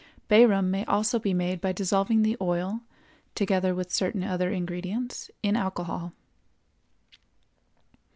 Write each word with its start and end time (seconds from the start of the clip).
Bay 0.27 0.47
rum 0.47 0.71
may 0.71 0.83
also 0.85 1.19
be 1.19 1.31
made 1.31 1.61
by 1.61 1.71
dissolving 1.71 2.23
the 2.23 2.35
oil, 2.41 2.81
together 3.35 3.75
with 3.75 3.91
certain 3.93 4.23
other 4.23 4.49
ingredients, 4.49 5.29
in 5.43 5.55
alcohol. 5.55 6.11